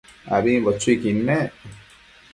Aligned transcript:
ambimbo 0.35 0.69
chuiquid 0.79 1.17
nec 1.27 1.51